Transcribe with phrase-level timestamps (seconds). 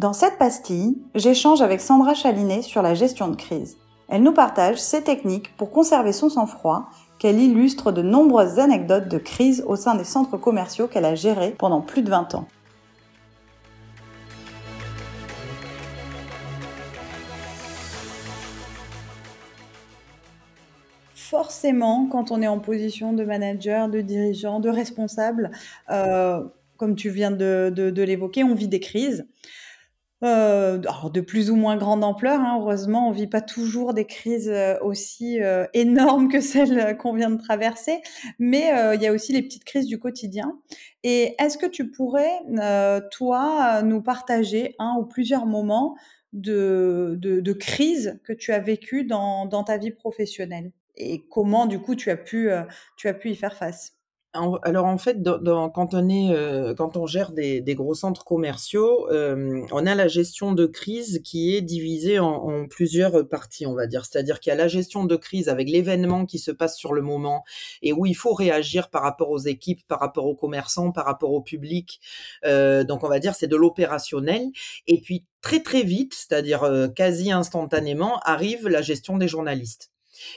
[0.00, 3.76] Dans cette pastille, j'échange avec Sandra Chalinet sur la gestion de crise.
[4.08, 6.88] Elle nous partage ses techniques pour conserver son sang-froid,
[7.18, 11.50] qu'elle illustre de nombreuses anecdotes de crise au sein des centres commerciaux qu'elle a gérés
[11.50, 12.48] pendant plus de 20 ans.
[21.14, 25.50] Forcément, quand on est en position de manager, de dirigeant, de responsable,
[25.90, 26.42] euh,
[26.78, 29.26] comme tu viens de l'évoquer, on vit des crises.
[30.22, 34.50] Euh, de plus ou moins grande ampleur, hein, heureusement, on vit pas toujours des crises
[34.50, 38.02] euh, aussi euh, énormes que celles qu'on vient de traverser,
[38.38, 40.58] mais il y a aussi les petites crises du quotidien.
[41.04, 42.40] Et est-ce que tu pourrais,
[43.10, 45.96] toi, nous partager un ou plusieurs moments
[46.34, 50.72] de, de, crise que tu as vécu dans, dans ta vie professionnelle?
[50.96, 52.50] Et comment, du coup, tu as pu,
[52.96, 53.99] tu as pu y faire face?
[54.32, 55.18] Alors en fait,
[55.74, 60.06] quand on est, euh, quand on gère des, gros centres commerciaux, euh, on a la
[60.06, 64.04] gestion de crise qui est divisée en, plusieurs parties, on va dire.
[64.06, 67.02] C'est-à-dire qu'il y a la gestion de crise avec l'événement qui se passe sur le
[67.02, 67.44] moment
[67.82, 71.32] et où il faut réagir par rapport aux équipes, par rapport aux commerçants, par rapport
[71.32, 72.00] au public.
[72.44, 74.46] Euh, donc on va dire c'est de l'opérationnel.
[74.86, 79.90] Et puis très très vite, c'est-à-dire quasi instantanément, arrive la gestion des journalistes.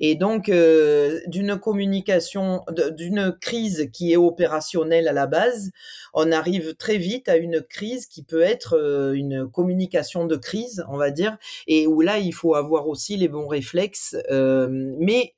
[0.00, 2.64] Et donc, euh, d'une communication,
[2.96, 5.70] d'une crise qui est opérationnelle à la base,
[6.14, 10.84] on arrive très vite à une crise qui peut être euh, une communication de crise,
[10.88, 14.16] on va dire, et où là, il faut avoir aussi les bons réflexes.
[14.30, 14.68] Euh,
[14.98, 15.34] mais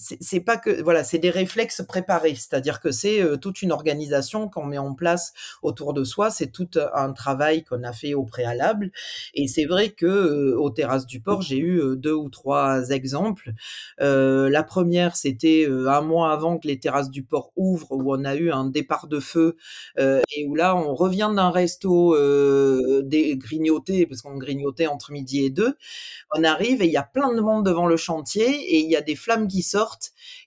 [0.00, 4.48] c'est pas que voilà, c'est des réflexes préparés, c'est-à-dire que c'est euh, toute une organisation
[4.48, 8.24] qu'on met en place autour de soi, c'est tout un travail qu'on a fait au
[8.24, 8.92] préalable.
[9.34, 12.90] Et c'est vrai que euh, aux terrasses du port, j'ai eu euh, deux ou trois
[12.90, 13.52] exemples.
[13.98, 18.34] la première, c'était un mois avant que les terrasses du port ouvrent, où on a
[18.34, 19.56] eu un départ de feu
[19.98, 22.14] et où là, on revient d'un resto
[23.02, 25.76] des grignotés, parce qu'on grignotait entre midi et deux.
[26.34, 28.96] On arrive et il y a plein de monde devant le chantier et il y
[28.96, 29.89] a des flammes qui sortent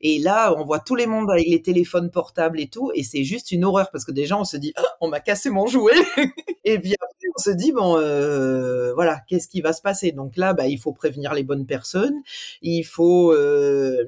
[0.02, 2.92] et là, on voit tous les mondes avec les téléphones portables et tout.
[2.94, 5.50] Et c'est juste une horreur parce que déjà, on se dit, «Ah, on m'a cassé
[5.50, 5.94] mon jouet.
[6.66, 10.12] et après, on se dit, bon, euh, voilà, qu'est-ce qui va se passer?
[10.12, 12.22] Donc là, bah, il faut prévenir les bonnes personnes.
[12.62, 14.06] Il faut euh,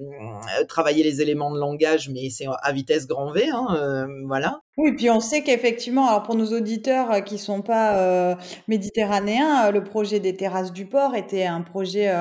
[0.68, 3.47] travailler les éléments de langage, mais c'est à vitesse grand V.
[3.52, 4.62] Hein, euh, voilà.
[4.78, 8.38] Oui, puis on sait qu'effectivement, alors pour nos auditeurs qui sont pas
[8.68, 12.13] méditerranéens, le projet des terrasses du port était un projet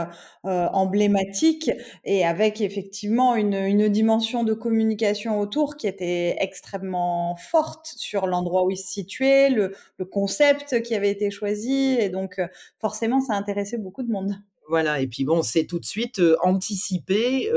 [0.45, 1.73] emblématique
[2.05, 8.65] et avec effectivement une, une dimension de communication autour qui était extrêmement forte sur l'endroit
[8.65, 12.41] où il se situait, le, le concept qui avait été choisi et donc
[12.81, 14.35] forcément ça intéressait beaucoup de monde.
[14.69, 17.51] Voilà, et puis bon, c'est tout de suite anticiper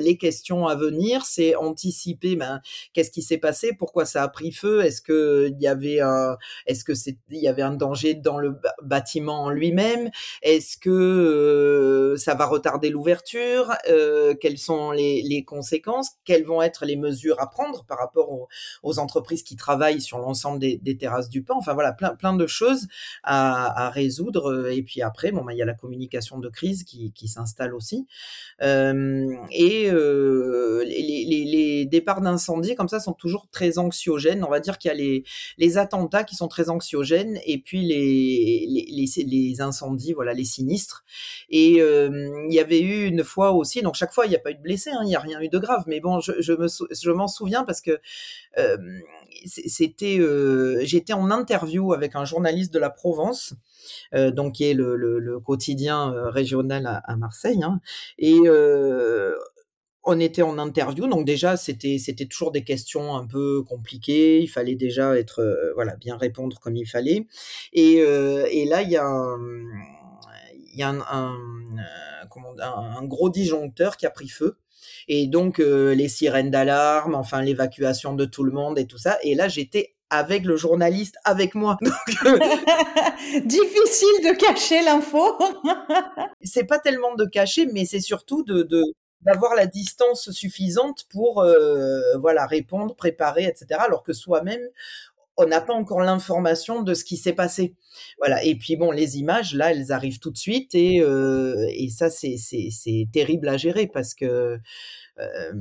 [0.00, 2.60] les questions à venir, c'est anticiper ben,
[2.92, 6.36] qu'est-ce qui s'est passé, pourquoi ça a pris feu, est-ce que il y avait un,
[6.66, 10.10] est-ce que c'est, il y avait un danger dans le bâtiment en lui-même,
[10.42, 13.72] est-ce que ça va retarder l'ouverture,
[14.40, 18.30] quelles sont les, les, conséquences, quelles vont être les mesures à prendre par rapport
[18.82, 22.34] aux, entreprises qui travaillent sur l'ensemble des, des, terrasses du port, enfin voilà, plein plein
[22.34, 22.88] de choses
[23.22, 26.84] à, à résoudre, et puis après, bon, ben, il y a la communication de crise
[26.84, 28.06] qui, qui s'installe aussi.
[28.60, 34.44] Euh, et euh, les, les, départs d'incendie comme ça sont toujours très anxiogènes.
[34.44, 35.24] On va dire qu'il y a les,
[35.58, 41.04] les attentats qui sont très anxiogènes et puis les, incendies, voilà, les sinistres.
[41.48, 44.40] Et euh, il y avait eu une fois aussi, donc chaque fois il n'y a
[44.40, 46.32] pas eu de blessés, hein, il n'y a rien eu de grave, mais bon, je,
[46.40, 48.00] je me je m'en souviens parce que
[49.46, 50.20] c'était
[50.84, 53.54] j'étais en interview avec un journaliste de la Provence
[54.12, 57.80] donc qui est le, quotidien euh, régional à, Marseille hein,
[58.18, 59.34] et euh,
[60.04, 64.40] on était en interview, donc déjà c'était c'était toujours des questions un peu compliquées.
[64.40, 67.26] Il fallait déjà être euh, voilà bien répondre comme il fallait.
[67.72, 69.38] Et, euh, et là il y a un,
[70.72, 71.00] il y a un,
[72.60, 74.56] un, gros disjoncteur qui a pris feu
[75.08, 79.18] et donc euh, les sirènes d'alarme, enfin l'évacuation de tout le monde et tout ça.
[79.22, 81.78] Et là, j'étais avec le journaliste avec moi.
[82.24, 82.38] Euh,
[83.44, 85.38] Difficile de cacher l'info.
[86.42, 88.84] c'est pas tellement de cacher, mais c'est surtout de, de
[89.22, 93.80] d'avoir la distance suffisante pour euh, voilà répondre, préparer, etc.
[93.80, 94.60] Alors que soi-même,
[95.36, 97.74] on n'a pas encore l'information de ce qui s'est passé.
[98.18, 98.44] Voilà.
[98.44, 102.10] Et puis bon, les images, là, elles arrivent tout de suite et, euh, et ça,
[102.10, 104.58] c'est, c'est, c'est terrible à gérer parce que
[105.18, 105.52] euh,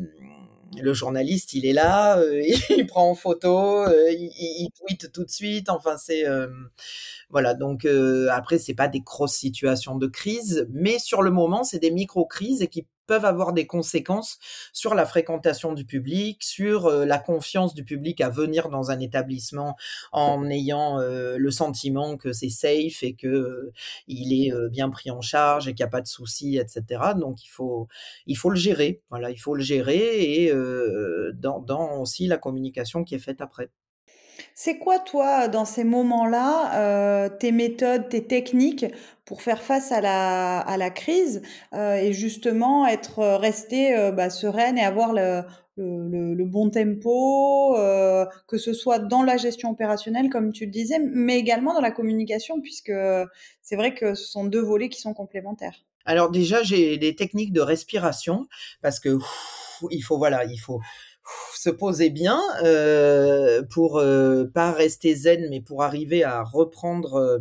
[0.79, 5.25] le journaliste, il est là, euh, il prend en photo, euh, il, il, tweet tout
[5.25, 5.69] de suite.
[5.69, 6.47] Enfin, c'est euh,
[7.29, 7.53] voilà.
[7.53, 11.79] Donc euh, après, c'est pas des grosses situations de crise, mais sur le moment, c'est
[11.79, 14.37] des micro crises et qui peuvent avoir des conséquences
[14.73, 19.75] sur la fréquentation du public, sur la confiance du public à venir dans un établissement
[20.11, 23.71] en ayant le sentiment que c'est safe et que
[24.07, 27.13] il est bien pris en charge et qu'il n'y a pas de soucis, etc.
[27.19, 27.87] Donc il faut
[28.27, 29.01] il faut le gérer.
[29.09, 30.53] Voilà, il faut le gérer et
[31.33, 33.69] dans, dans aussi la communication qui est faite après.
[34.55, 38.85] C'est quoi, toi, dans ces moments-là, heu, tes méthodes, tes techniques
[39.25, 41.41] pour faire face à la crise,
[41.73, 47.75] heu, et justement être, heu, restée, heu, bah, sereine et avoir le bon tempo,
[48.47, 51.91] que ce soit dans la gestion opérationnelle comme tu le disais, mais également dans la
[51.91, 52.91] communication puisque,
[53.61, 55.81] c'est vrai que ce sont 2 volets qui sont complémentaires?
[56.05, 58.47] Alors déjà, j'ai des techniques de respiration
[58.81, 59.17] parce que
[59.91, 60.79] il faut voilà, il faut
[61.55, 67.37] se poser bien euh, pour euh, pas rester zen, mais pour arriver à reprendre euh,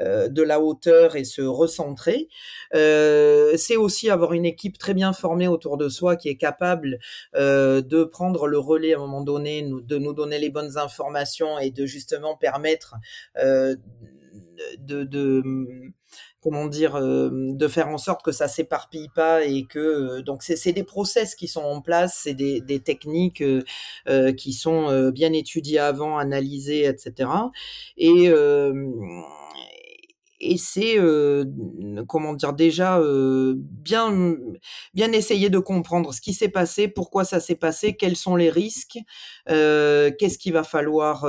[0.00, 2.28] euh de la hauteur et se recentrer.
[2.74, 6.98] Euh, c'est aussi avoir une équipe très bien formée autour de soi qui est capable
[7.34, 11.58] euh, de prendre le relais à un moment donné, de nous donner les bonnes informations
[11.58, 12.96] et de justement permettre
[13.36, 15.42] de, de
[16.46, 20.44] comment dire, euh, de faire en sorte que ça s'éparpille pas et que euh, donc
[20.44, 25.32] c'est des process qui sont en place, c'est des, des, techniques euh, qui sont bien
[25.32, 27.28] étudiées avant, analysées, etc.
[27.96, 28.30] Et
[30.40, 30.96] et c'est
[32.08, 33.00] comment dire déjà
[33.62, 34.36] bien
[34.94, 38.50] bien essayer de comprendre ce qui s'est passé, pourquoi ça s'est passé, quels sont les
[38.50, 38.98] risques,
[39.46, 41.26] qu'est-ce qu'il va falloir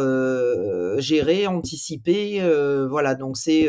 [0.99, 2.41] gérer, anticiper,
[2.89, 3.67] voilà donc c'est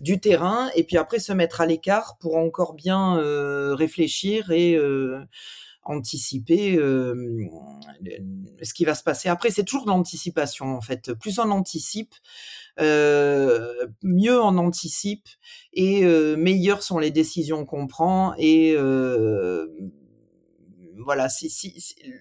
[0.00, 3.20] du terrain et puis après se mettre à l'écart pour encore bien
[3.74, 4.78] réfléchir et
[5.82, 6.76] anticiper
[8.62, 9.50] ce qui va se passer après.
[9.50, 11.12] C'est toujours l'anticipation en fait.
[11.14, 12.14] Plus on anticipe,
[12.80, 15.28] euh, mieux on anticipe
[15.72, 19.66] et euh, meilleures sont les décisions qu'on prend et euh,
[21.02, 21.74] voilà, si, si,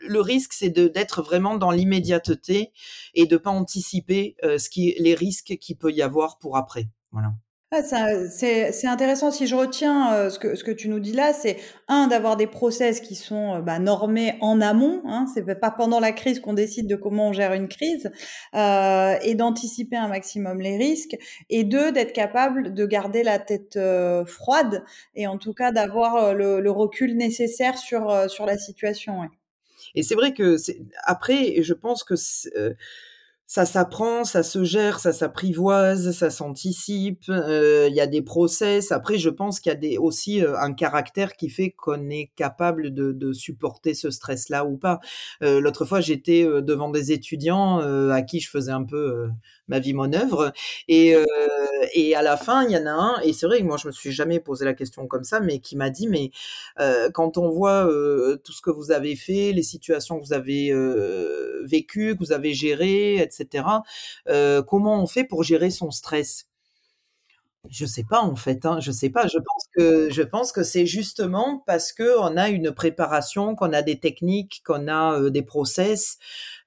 [0.08, 2.72] le risque c'est d'être vraiment dans l'immédiateté
[3.14, 6.88] et de pas anticiper ce qui, les risques qu'il peut y avoir pour après.
[7.12, 7.34] Voilà.
[7.72, 9.30] Ah c'est intéressant.
[9.30, 11.58] Si je retiens, heu, ce que ce que tu nous dis là, c'est
[11.88, 15.28] un d'avoir des process qui sont, heu, bah, normés en amont, hein.
[15.36, 18.10] C'est pas pendant la crise qu'on décide de comment on gère une crise,
[18.56, 21.16] heu, et d'anticiper un maximum les risques
[21.52, 24.84] et deux d'être capable de garder la tête, heu, froide
[25.14, 29.22] et en tout cas d'avoir, le le recul nécessaire sur, sur la situation.
[29.96, 32.16] Et c'est vrai que c'est après, je pense que
[33.50, 37.24] ça s'apprend, ça se gère, ça s'apprivoise, ça s'anticipe.
[37.30, 38.92] Euh, il y a des process.
[38.92, 42.94] Après, je pense qu'il y a aussi euh, un caractère qui fait qu'on est capable
[42.94, 45.00] de, supporter ce stress-là ou pas.
[45.42, 49.30] Euh, L'autre fois, j'étais devant des étudiants à qui je faisais un peu
[49.70, 50.52] ma vie, mon œuvre,
[50.88, 51.16] et,
[51.94, 53.22] et à la fin, il y en a un.
[53.22, 55.60] Et c'est vrai que moi, je me suis jamais posé la question comme ça, mais
[55.60, 56.32] qui m'a dit, mais
[57.14, 57.86] quand on voit
[58.44, 60.74] tout ce que vous avez fait, les situations que vous avez
[61.66, 63.64] vécues, que vous avez gérées, etc
[64.28, 66.48] euh, comment on fait pour gérer son stress?
[67.70, 69.28] Je sais pas en fait, hein, je sais pas.
[69.28, 73.74] Je pense que je pense que c'est justement parce que on a une préparation, qu'on
[73.74, 76.18] a des techniques, qu'on a euh, des process,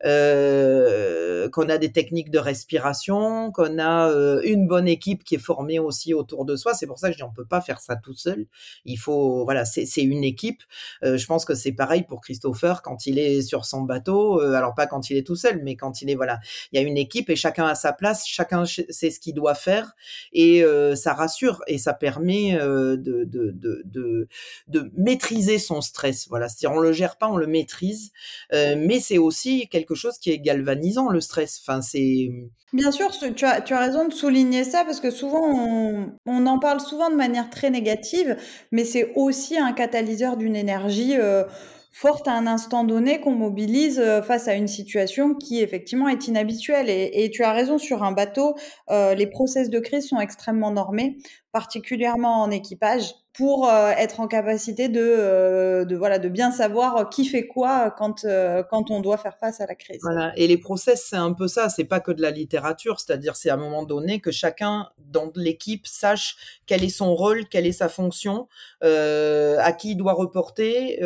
[0.04, 5.38] euh, qu'on a des techniques de respiration, qu'on a euh, une bonne équipe qui est
[5.38, 6.74] formée aussi autour de soi.
[6.74, 8.46] C'est pour ça que je dis on peut pas faire ça tout seul.
[8.84, 10.62] Il faut voilà, c'est une équipe.
[11.04, 14.40] Euh, je pense que c'est pareil pour Christopher quand il est sur son bateau.
[14.40, 16.40] alors pas quand il est tout seul, mais quand il est voilà,
[16.72, 19.54] il y a une équipe et chacun a sa place, chacun sait ce qu'il doit
[19.54, 19.94] faire
[20.32, 24.28] et ça rassure et ça permet de, de, de, de,
[24.68, 26.26] de maîtriser son stress.
[26.28, 28.12] Voilà, c'est-à-dire on le gère pas, on le maîtrise,
[28.52, 31.60] mais c'est aussi quelque chose qui est galvanisant, le stress.
[31.62, 32.28] Enfin, c'est.
[32.72, 36.46] Bien sûr, tu as, tu as raison de souligner ça parce que souvent, on, on
[36.46, 38.36] en parle souvent de manière très négative,
[38.70, 41.44] mais c'est aussi un catalyseur d'une énergie euh,
[41.92, 46.26] forte à un instant donné qu'on mobilise euh, face à une situation qui effectivement est
[46.26, 46.88] inhabituelle.
[46.88, 48.54] Et, et tu as raison, sur un bateau,
[48.90, 51.18] euh, les process de crise sont extrêmement normés,
[51.52, 57.08] particulièrement en équipage pour euh, être en capacité de, euh, de, voilà, de bien savoir
[57.08, 60.00] qui fait quoi quand, euh, quand on doit faire face à la crise.
[60.02, 60.32] Voilà.
[60.36, 61.68] Et les process, c'est un peu ça.
[61.68, 63.00] C'est pas que de la littérature.
[63.00, 67.46] C'est-à-dire, c'est à un moment donné que chacun dans l'équipe sache quel est son rôle,
[67.48, 68.48] quelle est sa fonction,
[68.82, 70.98] à qui il doit reporter,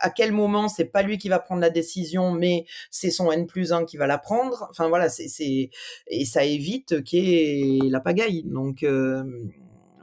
[0.00, 3.46] à quel moment c'est pas lui qui va prendre la décision, mais c'est son N
[3.46, 4.66] plus 1 qui va la prendre.
[4.70, 5.70] Enfin voilà, c'est
[6.08, 8.42] et ça évite qu'il y ait la pagaille.
[8.44, 8.84] Donc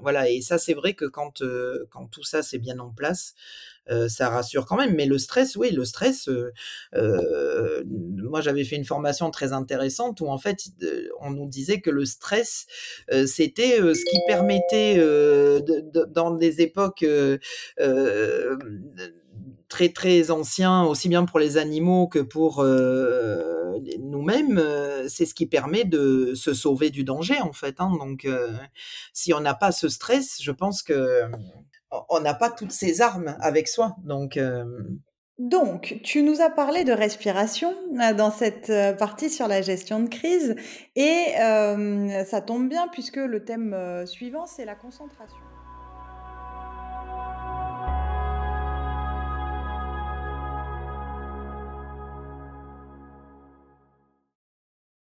[0.02, 3.36] voilà et ça, c'est vrai que quand, heu, quand tout ça, c'est bien en place,
[3.92, 4.96] heu, ça rassure quand même.
[4.96, 6.54] Mais le stress, oui, le stress, heu
[6.96, 11.82] heu, moi, j'avais fait une formation très intéressante où en fait, de on nous disait
[11.82, 12.68] que le stress,
[13.14, 15.62] heu, c'était, ce qui permettait, de
[15.94, 18.60] de dans des époques, hem,
[19.72, 25.34] très, très anciens, aussi bien pour les animaux que pour, les nous-mêmes, heu, c'est ce
[25.34, 27.92] qui permet de se sauver du danger, en fait, hein.
[27.98, 28.50] Donc heu,
[29.14, 31.22] si on n'a pas ce stress, je pense que,
[32.10, 33.96] on n'a pas toutes ces armes avec soi.
[34.04, 34.40] Donc
[36.04, 37.74] tu nous as parlé de respiration,
[38.18, 40.56] dans cette, partie sur la gestion de crise
[40.96, 41.34] et
[42.26, 45.51] ça tombe bien puisque le thème, suivant, c'est la concentration.